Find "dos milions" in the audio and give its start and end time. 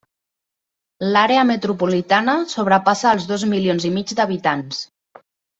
3.33-3.89